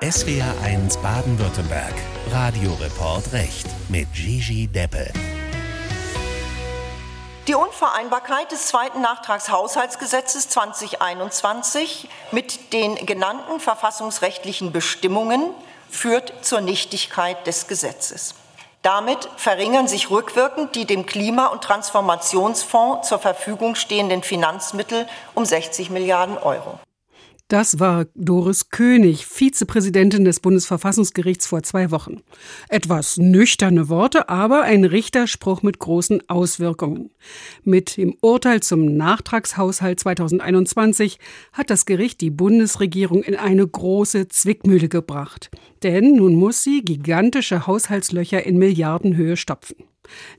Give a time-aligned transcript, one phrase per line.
[0.00, 1.92] SWR1 Baden-Württemberg.
[2.32, 5.12] Radioreport Recht mit Gigi Deppe.
[7.46, 15.50] Die Unvereinbarkeit des zweiten Nachtragshaushaltsgesetzes 2021 mit den genannten verfassungsrechtlichen Bestimmungen
[15.90, 18.34] führt zur Nichtigkeit des Gesetzes.
[18.80, 25.90] Damit verringern sich rückwirkend die dem Klima- und Transformationsfonds zur Verfügung stehenden Finanzmittel um 60
[25.90, 26.80] Milliarden Euro.
[27.50, 32.22] Das war Doris König, Vizepräsidentin des Bundesverfassungsgerichts vor zwei Wochen.
[32.68, 37.10] Etwas nüchterne Worte, aber ein Richterspruch mit großen Auswirkungen.
[37.64, 41.18] Mit dem Urteil zum Nachtragshaushalt 2021
[41.52, 45.50] hat das Gericht die Bundesregierung in eine große Zwickmühle gebracht.
[45.82, 49.89] Denn nun muss sie gigantische Haushaltslöcher in Milliardenhöhe stopfen.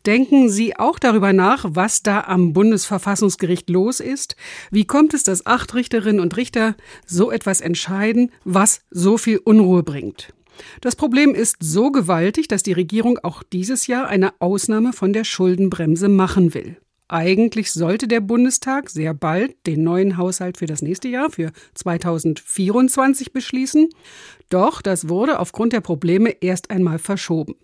[0.05, 4.35] Denken Sie auch darüber nach, was da am Bundesverfassungsgericht los ist?
[4.71, 6.75] Wie kommt es, dass acht Richterinnen und Richter
[7.05, 10.33] so etwas entscheiden, was so viel Unruhe bringt?
[10.81, 15.23] Das Problem ist so gewaltig, dass die Regierung auch dieses Jahr eine Ausnahme von der
[15.23, 16.77] Schuldenbremse machen will.
[17.07, 23.33] Eigentlich sollte der Bundestag sehr bald den neuen Haushalt für das nächste Jahr, für 2024,
[23.33, 23.89] beschließen.
[24.49, 27.55] Doch das wurde aufgrund der Probleme erst einmal verschoben.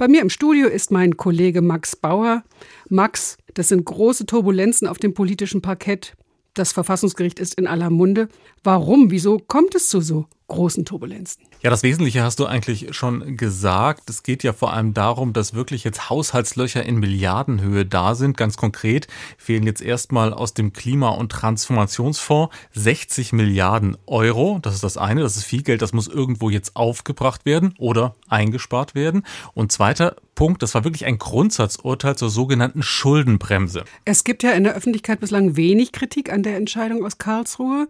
[0.00, 2.42] Bei mir im Studio ist mein Kollege Max Bauer.
[2.88, 6.14] Max, das sind große Turbulenzen auf dem politischen Parkett.
[6.54, 8.30] Das Verfassungsgericht ist in aller Munde.
[8.64, 9.10] Warum?
[9.10, 11.42] Wieso kommt es zu so großen Turbulenzen?
[11.62, 14.10] Ja, das Wesentliche hast du eigentlich schon gesagt.
[14.10, 18.36] Es geht ja vor allem darum, dass wirklich jetzt Haushaltslöcher in Milliardenhöhe da sind.
[18.36, 19.06] Ganz konkret
[19.38, 24.58] fehlen jetzt erstmal aus dem Klima- und Transformationsfonds 60 Milliarden Euro.
[24.60, 25.22] Das ist das eine.
[25.22, 25.80] Das ist viel Geld.
[25.80, 29.24] Das muss irgendwo jetzt aufgebracht werden oder eingespart werden.
[29.54, 33.84] Und zweiter Punkt, das war wirklich ein Grundsatzurteil zur sogenannten Schuldenbremse.
[34.04, 37.88] Es gibt ja in der Öffentlichkeit bislang wenig Kritik an der Entscheidung aus Karlsruhe.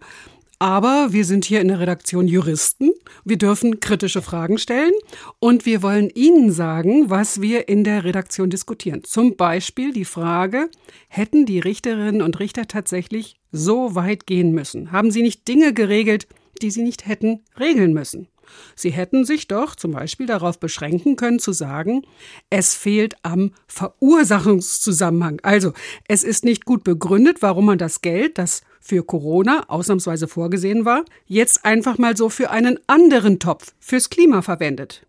[0.63, 2.91] Aber wir sind hier in der Redaktion Juristen.
[3.25, 4.93] Wir dürfen kritische Fragen stellen
[5.39, 9.03] und wir wollen Ihnen sagen, was wir in der Redaktion diskutieren.
[9.03, 10.69] Zum Beispiel die Frage,
[11.09, 14.93] hätten die Richterinnen und Richter tatsächlich so weit gehen müssen?
[14.93, 16.29] Haben sie nicht Dinge geregelt,
[16.61, 18.29] die sie nicht hätten regeln müssen?
[18.75, 22.03] Sie hätten sich doch zum Beispiel darauf beschränken können zu sagen,
[22.51, 25.41] es fehlt am Verursachungszusammenhang.
[25.43, 25.73] Also
[26.07, 31.05] es ist nicht gut begründet, warum man das Geld, das für Corona ausnahmsweise vorgesehen war,
[31.27, 35.07] jetzt einfach mal so für einen anderen Topf, fürs Klima verwendet.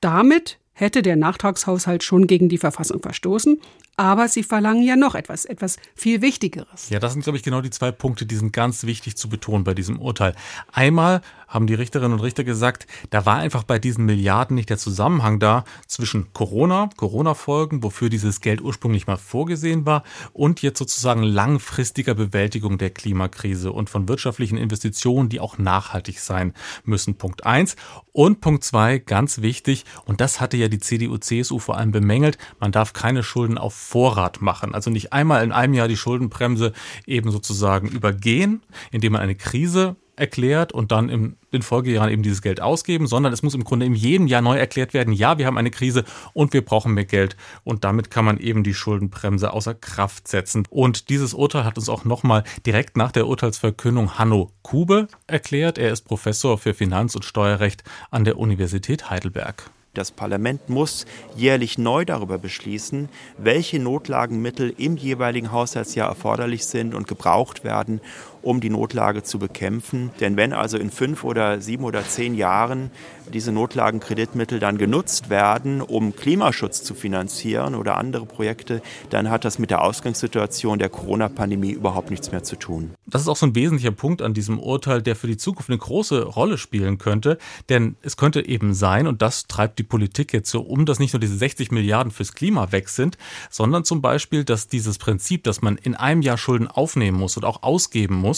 [0.00, 3.60] Damit hätte der Nachtragshaushalt schon gegen die Verfassung verstoßen
[4.00, 6.88] aber sie verlangen ja noch etwas, etwas viel Wichtigeres.
[6.88, 9.62] Ja, das sind, glaube ich, genau die zwei Punkte, die sind ganz wichtig zu betonen
[9.62, 10.34] bei diesem Urteil.
[10.72, 14.78] Einmal haben die Richterinnen und Richter gesagt, da war einfach bei diesen Milliarden nicht der
[14.78, 21.22] Zusammenhang da zwischen Corona, Corona-Folgen, wofür dieses Geld ursprünglich mal vorgesehen war, und jetzt sozusagen
[21.22, 27.16] langfristiger Bewältigung der Klimakrise und von wirtschaftlichen Investitionen, die auch nachhaltig sein müssen.
[27.16, 27.76] Punkt eins.
[28.12, 32.72] Und Punkt zwei, ganz wichtig, und das hatte ja die CDU-CSU vor allem bemängelt, man
[32.72, 34.72] darf keine Schulden auf Vorrat machen.
[34.72, 36.72] Also nicht einmal in einem Jahr die Schuldenbremse
[37.06, 38.62] eben sozusagen übergehen,
[38.92, 43.32] indem man eine Krise erklärt und dann in den Folgejahren eben dieses Geld ausgeben, sondern
[43.32, 46.04] es muss im Grunde in jedem Jahr neu erklärt werden, ja, wir haben eine Krise
[46.34, 50.68] und wir brauchen mehr Geld und damit kann man eben die Schuldenbremse außer Kraft setzen.
[50.70, 55.78] Und dieses Urteil hat uns auch nochmal direkt nach der Urteilsverkündung Hanno Kube erklärt.
[55.78, 59.70] Er ist Professor für Finanz- und Steuerrecht an der Universität Heidelberg.
[59.92, 63.08] Das Parlament muss jährlich neu darüber beschließen,
[63.38, 68.00] welche Notlagenmittel im jeweiligen Haushaltsjahr erforderlich sind und gebraucht werden,
[68.42, 70.10] um die Notlage zu bekämpfen.
[70.20, 72.90] Denn wenn also in fünf oder sieben oder zehn Jahren
[73.32, 79.58] diese Notlagenkreditmittel dann genutzt werden, um Klimaschutz zu finanzieren oder andere Projekte, dann hat das
[79.58, 82.90] mit der Ausgangssituation der Corona-Pandemie überhaupt nichts mehr zu tun.
[83.06, 85.78] Das ist auch so ein wesentlicher Punkt an diesem Urteil, der für die Zukunft eine
[85.78, 87.38] große Rolle spielen könnte.
[87.68, 91.12] Denn es könnte eben sein, und das treibt die Politik jetzt so um, dass nicht
[91.12, 93.16] nur diese 60 Milliarden fürs Klima weg sind,
[93.50, 97.44] sondern zum Beispiel, dass dieses Prinzip, dass man in einem Jahr Schulden aufnehmen muss und
[97.44, 98.29] auch ausgeben muss,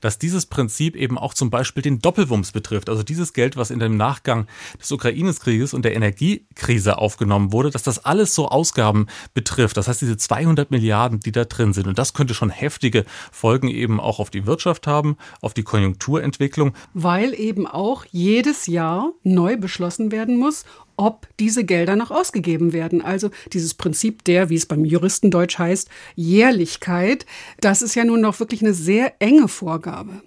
[0.00, 2.88] dass dieses Prinzip eben auch zum Beispiel den Doppelwumms betrifft.
[2.88, 4.46] Also dieses Geld, was in dem Nachgang
[4.80, 9.76] des Ukraine-Krieges und der Energiekrise aufgenommen wurde, dass das alles so Ausgaben betrifft.
[9.76, 11.86] Das heißt, diese 200 Milliarden, die da drin sind.
[11.86, 16.74] Und das könnte schon heftige Folgen eben auch auf die Wirtschaft haben, auf die Konjunkturentwicklung.
[16.94, 20.64] Weil eben auch jedes Jahr neu beschlossen werden muss,
[20.98, 23.00] ob diese Gelder noch ausgegeben werden.
[23.00, 27.24] Also dieses Prinzip der, wie es beim Juristendeutsch heißt, Jährlichkeit,
[27.60, 30.20] das ist ja nun noch wirklich eine sehr enge Vorgabe.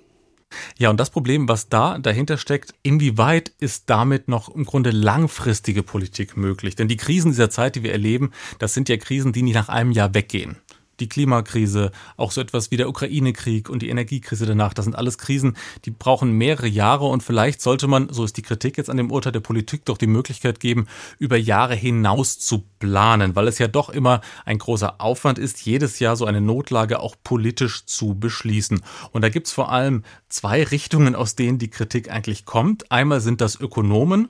[0.78, 5.84] Ja, und das Problem, was da dahinter steckt, inwieweit ist damit noch im Grunde langfristige
[5.84, 6.76] Politik möglich?
[6.76, 9.70] Denn die Krisen dieser Zeit, die wir erleben, das sind ja Krisen, die nicht nach
[9.70, 10.58] einem Jahr weggehen
[11.02, 14.74] die Klimakrise, auch so etwas wie der Ukraine-Krieg und die Energiekrise danach.
[14.74, 18.42] Das sind alles Krisen, die brauchen mehrere Jahre und vielleicht sollte man, so ist die
[18.42, 20.88] Kritik jetzt an dem Urteil der Politik, doch die Möglichkeit geben,
[21.20, 26.00] über Jahre hinaus zu planen, weil es ja doch immer ein großer Aufwand ist, jedes
[26.00, 28.82] Jahr so eine Notlage auch politisch zu beschließen.
[29.12, 32.92] Und da gibt's vor allem zwei Richtungen, aus denen die Kritik eigentlich kommt.
[32.92, 34.30] Einmal sind das Ökonomen,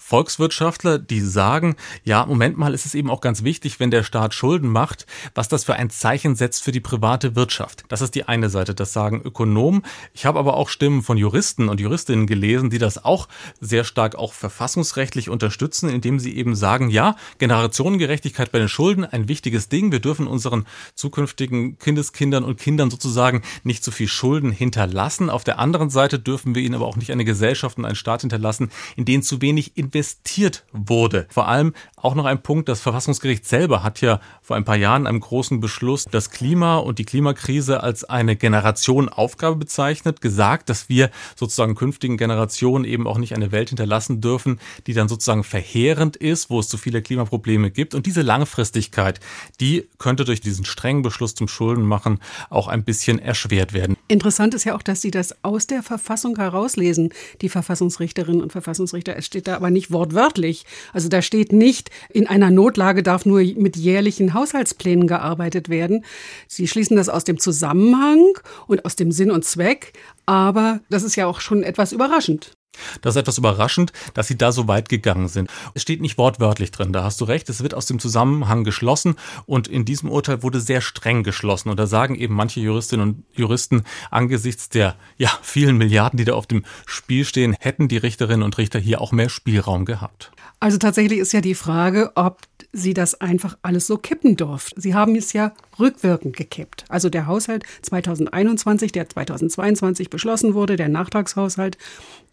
[0.00, 4.34] Volkswirtschaftler, die sagen, ja, Moment mal, ist es eben auch ganz wichtig, wenn der Staat
[4.34, 7.84] Schulden macht, was das für ein Zeichen setzt für die private Wirtschaft.
[7.88, 9.82] Das ist die eine Seite, das sagen Ökonomen.
[10.14, 13.28] Ich habe aber auch Stimmen von Juristen und Juristinnen gelesen, die das auch
[13.60, 19.28] sehr stark auch verfassungsrechtlich unterstützen, indem sie eben sagen, ja, Generationengerechtigkeit bei den Schulden, ein
[19.28, 19.92] wichtiges Ding.
[19.92, 25.28] Wir dürfen unseren zukünftigen Kindeskindern und Kindern sozusagen nicht zu viel Schulden hinterlassen.
[25.28, 28.22] Auf der anderen Seite dürfen wir ihnen aber auch nicht eine Gesellschaft und einen Staat
[28.22, 31.26] hinterlassen, in denen zu wenig in investiert wurde.
[31.30, 35.06] Vor allem auch noch ein Punkt, das Verfassungsgericht selber hat ja vor ein paar Jahren
[35.06, 41.10] einem großen Beschluss das Klima und die Klimakrise als eine Generationenaufgabe bezeichnet, gesagt, dass wir
[41.36, 46.50] sozusagen künftigen Generationen eben auch nicht eine Welt hinterlassen dürfen, die dann sozusagen verheerend ist,
[46.50, 47.94] wo es zu viele Klimaprobleme gibt.
[47.94, 49.20] Und diese Langfristigkeit,
[49.60, 53.96] die könnte durch diesen strengen Beschluss zum Schuldenmachen auch ein bisschen erschwert werden.
[54.08, 59.16] Interessant ist ja auch, dass Sie das aus der Verfassung herauslesen, die Verfassungsrichterinnen und Verfassungsrichter.
[59.16, 60.64] Es steht da aber nicht wortwörtlich.
[60.92, 66.04] Also da steht nicht, in einer Notlage darf nur mit jährlichen Haushaltsplänen gearbeitet werden.
[66.48, 69.92] Sie schließen das aus dem Zusammenhang und aus dem Sinn und Zweck.
[70.26, 72.52] Aber das ist ja auch schon etwas überraschend.
[73.02, 75.50] Das ist etwas überraschend, dass sie da so weit gegangen sind.
[75.74, 77.48] Es steht nicht wortwörtlich drin, da hast du recht.
[77.48, 81.68] Es wird aus dem Zusammenhang geschlossen und in diesem Urteil wurde sehr streng geschlossen.
[81.68, 86.34] Und da sagen eben manche Juristinnen und Juristen, angesichts der ja, vielen Milliarden, die da
[86.34, 90.32] auf dem Spiel stehen, hätten die Richterinnen und Richter hier auch mehr Spielraum gehabt.
[90.58, 92.40] Also tatsächlich ist ja die Frage, ob
[92.72, 94.80] Sie das einfach alles so kippen durften.
[94.80, 96.84] Sie haben es ja rückwirkend gekippt.
[96.88, 101.78] Also der Haushalt 2021, der 2022 beschlossen wurde, der Nachtragshaushalt,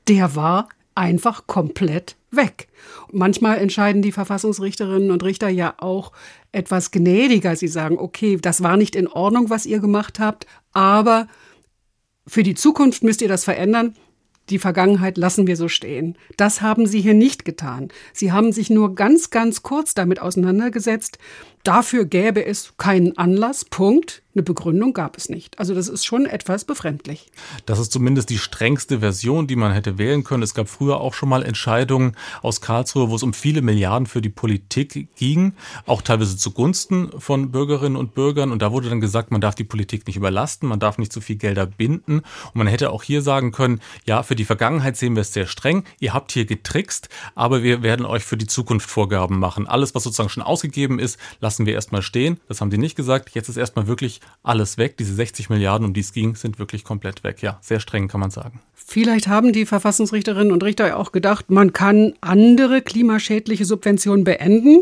[0.08, 2.68] der war einfach komplett weg.
[3.12, 6.12] Manchmal entscheiden die Verfassungsrichterinnen und Richter ja auch
[6.52, 7.56] etwas gnädiger.
[7.56, 11.28] Sie sagen, okay, das war nicht in Ordnung, was ihr gemacht habt, aber
[12.26, 13.96] für die Zukunft müsst ihr das verändern.
[14.50, 16.18] Die Vergangenheit lassen wir so stehen.
[16.38, 17.90] Das haben Sie hier nicht getan.
[18.14, 21.18] Sie haben sich nur ganz, ganz kurz damit auseinandergesetzt.
[21.68, 23.66] Dafür gäbe es keinen Anlass.
[23.66, 24.24] Punkt.
[24.38, 25.58] Eine Begründung gab es nicht.
[25.58, 27.32] Also das ist schon etwas befremdlich.
[27.66, 30.44] Das ist zumindest die strengste Version, die man hätte wählen können.
[30.44, 34.22] Es gab früher auch schon mal Entscheidungen aus Karlsruhe, wo es um viele Milliarden für
[34.22, 35.54] die Politik ging,
[35.88, 38.52] auch teilweise zugunsten von Bürgerinnen und Bürgern.
[38.52, 41.20] Und da wurde dann gesagt, man darf die Politik nicht überlasten, man darf nicht zu
[41.20, 42.18] viel Gelder binden.
[42.20, 45.48] Und man hätte auch hier sagen können, ja, für die Vergangenheit sehen wir es sehr
[45.48, 45.84] streng.
[46.00, 49.66] Ihr habt hier getrickst, aber wir werden euch für die Zukunft Vorgaben machen.
[49.66, 51.18] Alles, was sozusagen schon ausgegeben ist,
[51.58, 52.38] lassen wir erstmal stehen.
[52.48, 53.32] Das haben sie nicht gesagt.
[53.34, 54.96] Jetzt ist erstmal wirklich alles weg.
[54.98, 57.42] Diese 60 Milliarden, um die es ging, sind wirklich komplett weg.
[57.42, 58.62] Ja, sehr streng kann man sagen.
[58.76, 64.82] Vielleicht haben die Verfassungsrichterinnen und Richter auch gedacht, man kann andere klimaschädliche Subventionen beenden.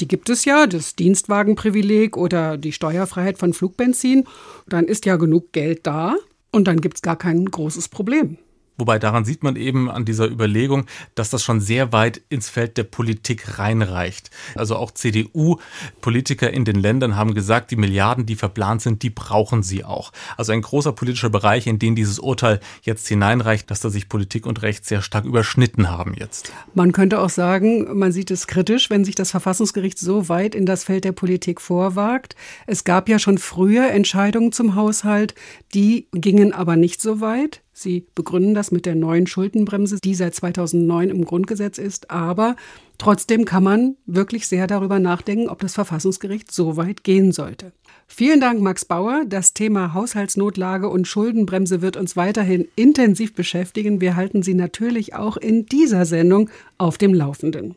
[0.00, 4.24] Die gibt es ja, das Dienstwagenprivileg oder die Steuerfreiheit von Flugbenzin.
[4.66, 6.16] Dann ist ja genug Geld da
[6.50, 8.38] und dann gibt es gar kein großes Problem.
[8.78, 12.76] Wobei daran sieht man eben an dieser Überlegung, dass das schon sehr weit ins Feld
[12.78, 14.30] der Politik reinreicht.
[14.54, 19.62] Also auch CDU-Politiker in den Ländern haben gesagt, die Milliarden, die verplant sind, die brauchen
[19.62, 20.12] sie auch.
[20.36, 24.46] Also ein großer politischer Bereich, in den dieses Urteil jetzt hineinreicht, dass da sich Politik
[24.46, 26.52] und Recht sehr stark überschnitten haben jetzt.
[26.74, 30.66] Man könnte auch sagen, man sieht es kritisch, wenn sich das Verfassungsgericht so weit in
[30.66, 32.36] das Feld der Politik vorwagt.
[32.66, 35.34] Es gab ja schon früher Entscheidungen zum Haushalt,
[35.74, 37.62] die gingen aber nicht so weit.
[37.72, 42.10] Sie begründen das mit der neuen Schuldenbremse, die seit 2009 im Grundgesetz ist.
[42.10, 42.56] Aber
[42.98, 47.72] trotzdem kann man wirklich sehr darüber nachdenken, ob das Verfassungsgericht so weit gehen sollte.
[48.06, 49.24] Vielen Dank, Max Bauer.
[49.26, 54.02] Das Thema Haushaltsnotlage und Schuldenbremse wird uns weiterhin intensiv beschäftigen.
[54.02, 57.74] Wir halten Sie natürlich auch in dieser Sendung auf dem Laufenden.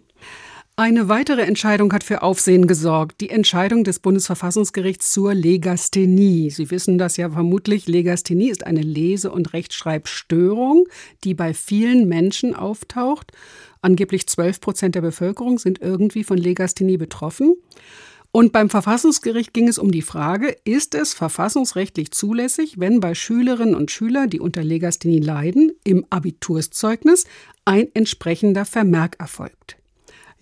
[0.78, 3.22] Eine weitere Entscheidung hat für Aufsehen gesorgt.
[3.22, 6.50] Die Entscheidung des Bundesverfassungsgerichts zur Legasthenie.
[6.50, 7.88] Sie wissen das ja vermutlich.
[7.88, 10.86] Legasthenie ist eine Lese- und Rechtschreibstörung,
[11.24, 13.32] die bei vielen Menschen auftaucht.
[13.82, 17.56] Angeblich 12 Prozent der Bevölkerung sind irgendwie von Legasthenie betroffen.
[18.34, 23.76] Und beim Verfassungsgericht ging es um die Frage, ist es verfassungsrechtlich zulässig, wenn bei Schülerinnen
[23.76, 27.24] und Schülern, die unter Legasthenie leiden, im Abiturszeugnis
[27.64, 29.78] ein entsprechender Vermerk erfolgt?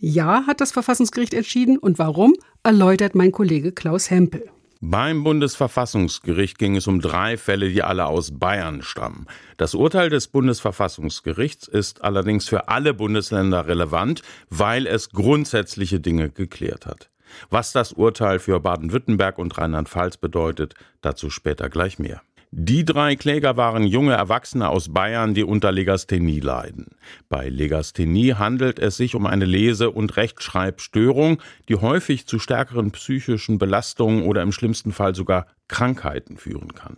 [0.06, 1.78] Ja, hat das Verfassungsgericht entschieden.
[1.78, 4.50] Und warum, erläutert mein Kollege Klaus Hempel.
[4.82, 9.28] Beim Bundesverfassungsgericht ging es um drei Fälle, die alle aus Bayern stammen.
[9.56, 16.86] Das Urteil des Bundesverfassungsgerichts ist allerdings für alle Bundesländer relevant, weil es grundsätzliche Dinge geklärt
[16.86, 17.10] hat.
[17.50, 22.22] Was das Urteil für Baden-Württemberg und Rheinland-Pfalz bedeutet, dazu später gleich mehr.
[22.56, 26.86] Die drei Kläger waren junge Erwachsene aus Bayern, die unter Legasthenie leiden.
[27.28, 33.58] Bei Legasthenie handelt es sich um eine Lese- und Rechtschreibstörung, die häufig zu stärkeren psychischen
[33.58, 36.98] Belastungen oder im schlimmsten Fall sogar Krankheiten führen kann.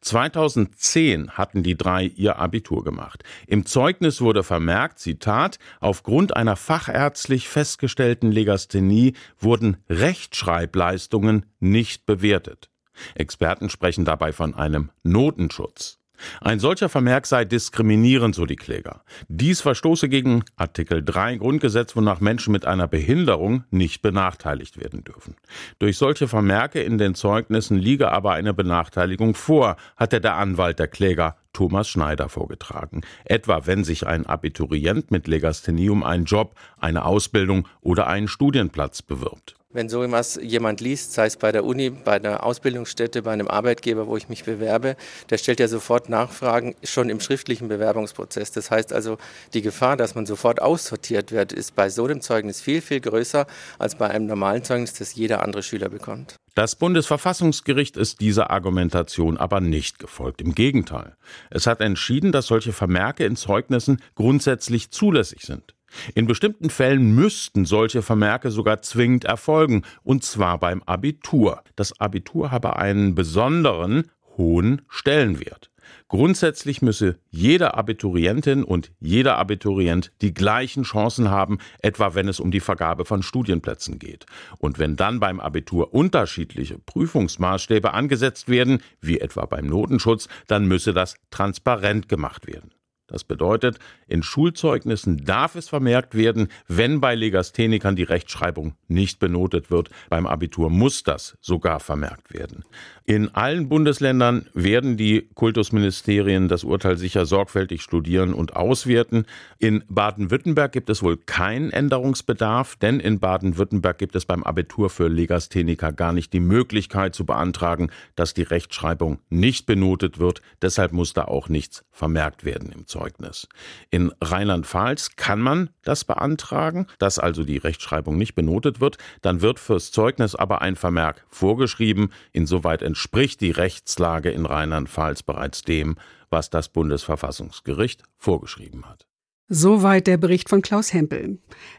[0.00, 3.22] 2010 hatten die drei ihr Abitur gemacht.
[3.46, 12.68] Im Zeugnis wurde vermerkt, Zitat, aufgrund einer fachärztlich festgestellten Legasthenie wurden Rechtschreibleistungen nicht bewertet.
[13.14, 15.98] Experten sprechen dabei von einem Notenschutz.
[16.40, 19.02] Ein solcher Vermerk sei diskriminierend, so die Kläger.
[19.28, 25.36] Dies verstoße gegen Artikel 3 Grundgesetz, wonach Menschen mit einer Behinderung nicht benachteiligt werden dürfen.
[25.78, 30.88] Durch solche Vermerke in den Zeugnissen liege aber eine Benachteiligung vor, hatte der Anwalt der
[30.88, 33.02] Kläger Thomas Schneider vorgetragen.
[33.24, 39.02] Etwa wenn sich ein Abiturient mit Legasthenie um einen Job, eine Ausbildung oder einen Studienplatz
[39.02, 39.56] bewirbt.
[39.70, 43.48] Wenn so etwas jemand liest, sei es bei der Uni, bei einer Ausbildungsstätte, bei einem
[43.48, 44.96] Arbeitgeber, wo ich mich bewerbe,
[45.28, 48.50] der stellt ja sofort Nachfragen schon im schriftlichen Bewerbungsprozess.
[48.50, 49.18] Das heißt also,
[49.52, 53.46] die Gefahr, dass man sofort aussortiert wird, ist bei so einem Zeugnis viel, viel größer
[53.78, 56.36] als bei einem normalen Zeugnis, das jeder andere Schüler bekommt.
[56.54, 60.40] Das Bundesverfassungsgericht ist dieser Argumentation aber nicht gefolgt.
[60.40, 61.14] Im Gegenteil.
[61.50, 65.74] Es hat entschieden, dass solche Vermerke in Zeugnissen grundsätzlich zulässig sind.
[66.14, 71.62] In bestimmten Fällen müssten solche Vermerke sogar zwingend erfolgen, und zwar beim Abitur.
[71.76, 75.70] Das Abitur habe einen besonderen hohen Stellenwert.
[76.08, 82.50] Grundsätzlich müsse jede Abiturientin und jeder Abiturient die gleichen Chancen haben, etwa wenn es um
[82.50, 84.24] die Vergabe von Studienplätzen geht.
[84.58, 90.94] Und wenn dann beim Abitur unterschiedliche Prüfungsmaßstäbe angesetzt werden, wie etwa beim Notenschutz, dann müsse
[90.94, 92.70] das transparent gemacht werden.
[93.08, 99.70] Das bedeutet, in Schulzeugnissen darf es vermerkt werden, wenn bei Legasthenikern die Rechtschreibung nicht benotet
[99.70, 99.88] wird.
[100.10, 102.64] Beim Abitur muss das sogar vermerkt werden.
[103.08, 109.24] In allen Bundesländern werden die Kultusministerien das Urteil sicher sorgfältig studieren und auswerten.
[109.58, 115.08] In Baden-Württemberg gibt es wohl keinen Änderungsbedarf, denn in Baden-Württemberg gibt es beim Abitur für
[115.08, 120.42] Legastheniker gar nicht die Möglichkeit zu beantragen, dass die Rechtschreibung nicht benotet wird.
[120.60, 123.48] Deshalb muss da auch nichts vermerkt werden im Zeugnis.
[123.88, 128.98] In Rheinland-Pfalz kann man das beantragen, dass also die Rechtschreibung nicht benotet wird.
[129.22, 132.10] Dann wird fürs Zeugnis aber ein Vermerk vorgeschrieben.
[132.32, 135.94] Insoweit entspricht die Rechtslage in Rheinland-Pfalz bereits dem,
[136.30, 139.06] was das Bundesverfassungsgericht vorgeschrieben hat.
[139.48, 141.38] Soweit der Bericht von Klaus Hempel.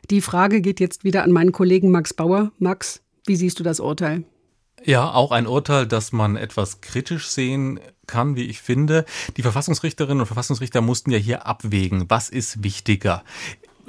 [0.09, 2.53] Die Frage geht jetzt wieder an meinen Kollegen Max Bauer.
[2.57, 4.23] Max, wie siehst du das Urteil?
[4.85, 9.03] Ja, auch ein Urteil, das man etwas kritisch sehen kann, wie ich finde.
[9.35, 13.25] Die Verfassungsrichterinnen und Verfassungsrichter mussten ja hier abwägen, was ist wichtiger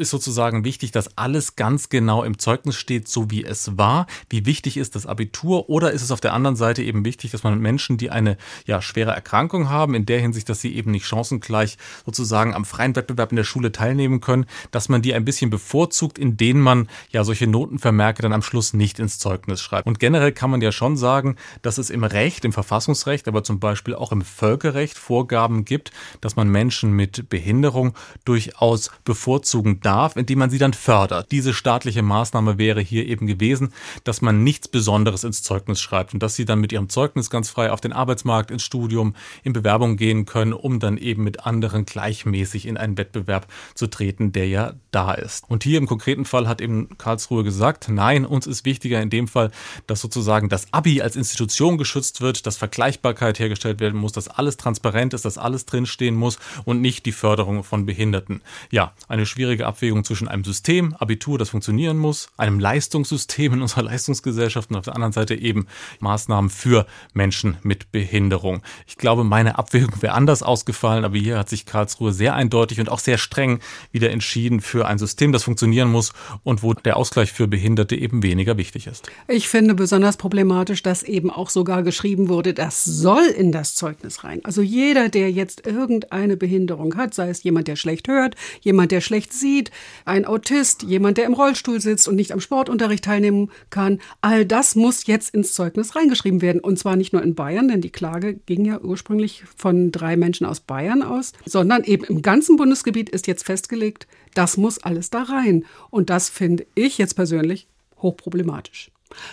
[0.00, 4.06] ist sozusagen wichtig, dass alles ganz genau im Zeugnis steht, so wie es war.
[4.28, 5.68] Wie wichtig ist das Abitur?
[5.68, 8.82] Oder ist es auf der anderen Seite eben wichtig, dass man Menschen, die eine ja,
[8.82, 13.30] schwere Erkrankung haben, in der Hinsicht, dass sie eben nicht chancengleich sozusagen am freien Wettbewerb
[13.30, 17.46] in der Schule teilnehmen können, dass man die ein bisschen bevorzugt, indem man ja solche
[17.46, 19.86] Notenvermerke dann am Schluss nicht ins Zeugnis schreibt.
[19.86, 23.60] Und generell kann man ja schon sagen, dass es im Recht, im Verfassungsrecht, aber zum
[23.60, 25.92] Beispiel auch im Völkerrecht Vorgaben gibt,
[26.22, 31.32] dass man Menschen mit Behinderung durchaus bevorzugen darf darf, indem man sie dann fördert.
[31.32, 33.72] Diese staatliche Maßnahme wäre hier eben gewesen,
[34.04, 37.50] dass man nichts Besonderes ins Zeugnis schreibt und dass sie dann mit ihrem Zeugnis ganz
[37.50, 41.86] frei auf den Arbeitsmarkt, ins Studium, in Bewerbung gehen können, um dann eben mit anderen
[41.86, 45.50] gleichmäßig in einen Wettbewerb zu treten, der ja da ist.
[45.50, 49.26] Und hier im konkreten Fall hat eben Karlsruhe gesagt, nein, uns ist wichtiger in dem
[49.26, 49.50] Fall,
[49.88, 54.56] dass sozusagen das Abi als Institution geschützt wird, dass Vergleichbarkeit hergestellt werden muss, dass alles
[54.56, 58.40] transparent ist, dass alles drinstehen muss und nicht die Förderung von Behinderten.
[58.70, 63.82] Ja, eine schwierige Abwägung zwischen einem System, Abitur, das funktionieren muss, einem Leistungssystem in unserer
[63.90, 65.66] Leistungsgesellschaft und auf der anderen Seite eben
[66.00, 68.62] Maßnahmen für Menschen mit Behinderung.
[68.88, 72.88] Ich glaube, meine Abwägung wäre anders ausgefallen, aber hier hat sich Karlsruhe sehr eindeutig und
[72.88, 73.60] auch sehr streng
[73.92, 76.12] wieder entschieden für ein System, das funktionieren muss
[76.42, 79.08] und wo der Ausgleich für Behinderte eben weniger wichtig ist.
[79.28, 84.24] Ich finde besonders problematisch, dass eben auch sogar geschrieben wurde, das soll in das Zeugnis
[84.24, 84.40] rein.
[84.42, 89.00] Also jeder, der jetzt irgendeine Behinderung hat, sei es jemand, der schlecht hört, jemand, der
[89.00, 89.59] schlecht sieht,
[90.04, 94.00] ein Autist, jemand, der im Rollstuhl sitzt und nicht am Sportunterricht teilnehmen kann.
[94.20, 96.60] All das muss jetzt ins Zeugnis reingeschrieben werden.
[96.60, 100.46] Und zwar nicht nur in Bayern, denn die Klage ging ja ursprünglich von drei Menschen
[100.46, 105.22] aus Bayern aus, sondern eben im ganzen Bundesgebiet ist jetzt festgelegt, das muss alles da
[105.24, 105.64] rein.
[105.90, 107.66] Und das finde ich jetzt persönlich
[107.98, 108.90] hochproblematisch.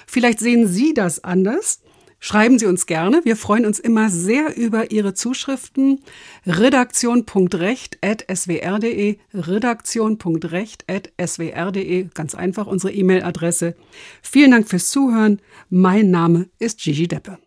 [0.07, 1.81] Vielleicht sehen Sie das anders.
[2.19, 3.21] Schreiben Sie uns gerne.
[3.23, 6.01] Wir freuen uns immer sehr über Ihre Zuschriften.
[6.45, 13.75] Redaktion.recht.swr.de, redaktion.recht.swr.de, ganz einfach unsere E-Mail-Adresse.
[14.21, 15.39] Vielen Dank fürs Zuhören.
[15.69, 17.37] Mein Name ist Gigi Deppe.